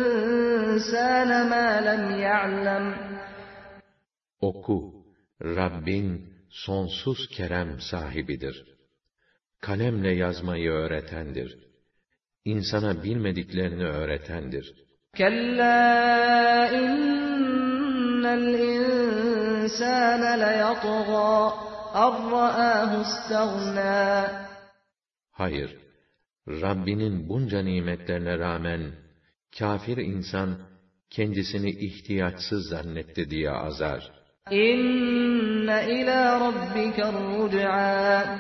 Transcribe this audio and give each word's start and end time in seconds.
ما 1.50 1.82
لم 1.82 2.04
يعلم 2.20 2.96
Oku, 4.41 5.05
Rabbin 5.43 6.33
sonsuz 6.51 7.29
kerem 7.29 7.81
sahibidir. 7.81 8.65
Kalemle 9.61 10.15
yazmayı 10.15 10.71
öğretendir. 10.71 11.59
İnsana 12.45 13.03
bilmediklerini 13.05 13.85
öğretendir. 13.85 14.75
Kella 15.17 16.69
innel 16.73 18.59
insâne 18.59 20.41
leyatgâ 20.41 21.69
arra'âhu 21.95 23.03
istaghnâ 23.03 24.49
Hayır, 25.31 25.77
Rabbinin 26.49 27.29
bunca 27.29 27.63
nimetlerine 27.63 28.39
rağmen, 28.39 28.93
kafir 29.59 29.97
insan, 29.97 30.59
kendisini 31.11 31.71
ihtiyaçsız 31.71 32.69
zannetti 32.69 33.31
diye 33.31 33.51
azar. 33.51 34.19
İnne 34.52 35.80
ilâ 35.90 36.40
rabbike 36.40 37.04
rüc'â. 37.04 38.40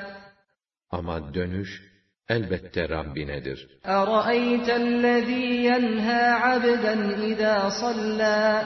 Ama 0.91 1.33
dönüş 1.33 1.81
elbette 2.29 2.89
Rabbinedir. 2.89 3.59
اَرَأَيْتَ 3.83 4.67
yenha 5.67 6.53
abden 6.53 7.21
izâ 7.31 7.71
sallâ. 7.71 8.65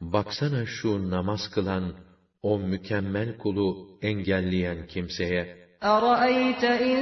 Baksana 0.00 0.66
şu 0.66 1.10
namaz 1.10 1.40
kılan, 1.54 1.94
o 2.42 2.58
mükemmel 2.58 3.38
kulu 3.38 3.98
engelleyen 4.02 4.86
kimseye, 4.86 5.66
اَرَأَيْتَ 5.82 6.64
اِنْ 6.64 7.00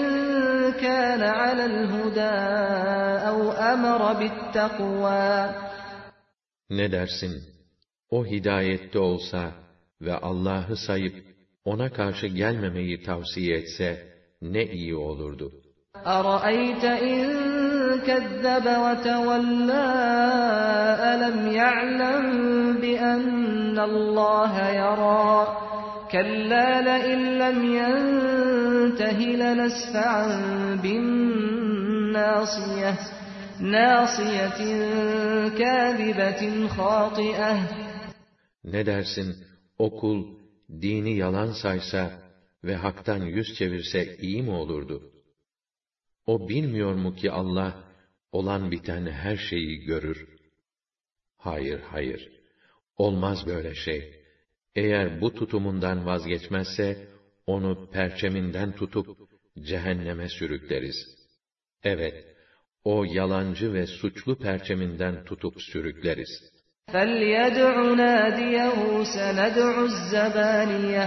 كَانَ 0.84 1.22
عَلَى 1.40 1.64
الْهُدَى 1.72 2.34
اَوْ 3.30 3.38
اَمَرَ 3.72 4.02
بِالتَّقْوَى 4.20 5.54
Ne 6.70 6.92
dersin? 6.92 7.42
O 8.10 8.26
hidayette 8.26 8.98
olsa, 8.98 9.52
ve 10.00 10.14
Allah'ı 10.14 10.76
sayıp 10.76 11.14
ona 11.64 11.92
karşı 11.92 12.26
gelmemeyi 12.26 13.02
tavsiye 13.02 13.56
etse 13.56 14.08
ne 14.42 14.64
iyi 14.64 14.94
olurdu. 14.94 15.52
أَرَأَيْتَ 16.06 16.84
إِنْ 16.84 17.24
كَذَّبَ 18.08 18.66
وَتَوَلَّى 18.84 19.86
أَلَمْ 21.12 21.38
يَعْلَمْ 21.60 22.26
بِأَنَّ 22.82 23.78
اللَّهَ 23.90 24.54
يَرَى 24.82 25.34
كَلَّا 26.12 26.68
لَئِنْ 26.88 27.20
لَمْ 27.42 27.58
يَنْتَهِ 27.80 29.18
لَنَسْفَعًا 29.42 30.26
بِالنَّاصِيَةِ 30.82 32.44
نَاصِيَةٍ 33.60 34.60
كَاذِبَةٍ 35.60 36.42
خَاطِئَةٍ 36.76 37.56
Ne 38.64 38.86
dersin, 38.86 39.34
O 39.79 39.89
kul, 39.99 40.19
dini 40.81 41.13
yalan 41.17 41.51
saysa 41.51 42.03
ve 42.63 42.75
haktan 42.75 43.21
yüz 43.21 43.47
çevirse 43.57 44.15
iyi 44.21 44.41
mi 44.41 44.51
olurdu? 44.51 45.11
O 46.25 46.49
bilmiyor 46.49 46.95
mu 46.95 47.15
ki 47.15 47.31
Allah, 47.31 47.71
olan 48.31 48.71
biten 48.71 49.05
her 49.05 49.37
şeyi 49.37 49.79
görür? 49.79 50.27
Hayır, 51.37 51.79
hayır. 51.79 52.29
Olmaz 52.97 53.47
böyle 53.47 53.75
şey. 53.75 54.13
Eğer 54.75 55.21
bu 55.21 55.33
tutumundan 55.33 56.05
vazgeçmezse, 56.05 57.09
onu 57.45 57.89
perçeminden 57.91 58.71
tutup, 58.71 59.07
cehenneme 59.59 60.29
sürükleriz. 60.29 60.97
Evet, 61.83 62.15
o 62.83 63.03
yalancı 63.03 63.73
ve 63.73 63.87
suçlu 63.87 64.35
perçeminden 64.35 65.25
tutup 65.25 65.61
sürükleriz.'' 65.61 66.58
فَلْيَدْعُ 66.94 67.74
نَادِيَهُ 68.02 68.78
سَنَدْعُ 69.16 69.72
الزَّبَانِيَةَ 69.90 71.06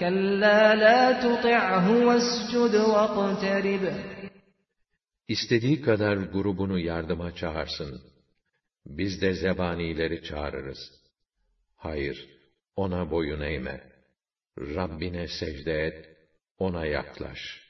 كَلَّا 0.00 0.60
لَا 0.84 1.02
تُطِعْهُ 1.24 1.86
وَاسْجُدْ 2.08 2.74
وَاقْتَرِبْ 2.92 3.84
İstediği 5.28 5.82
kadar 5.82 6.16
grubunu 6.16 6.78
yardıma 6.78 7.34
çağırsın. 7.34 8.02
Biz 8.86 9.22
de 9.22 9.32
zebanileri 9.32 10.22
çağırırız. 10.24 10.78
Hayır, 11.76 12.28
ona 12.76 13.10
boyun 13.10 13.40
eğme. 13.40 13.80
Rabbine 14.58 15.28
secde 15.28 15.86
et, 15.86 16.08
ona 16.58 16.86
yaklaş.'' 16.86 17.66